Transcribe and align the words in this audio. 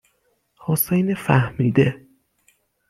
حسین 0.59 1.13
فهمیده 1.15 2.07